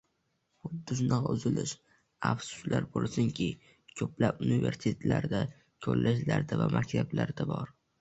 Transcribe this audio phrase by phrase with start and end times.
[0.67, 1.73] Xuddi shunaqa uzilish,
[2.31, 3.49] afsuslar bo‘lsinki,
[4.01, 5.45] ko‘plab universitetlarda,
[5.89, 7.77] kollejlarda va maktablarda bor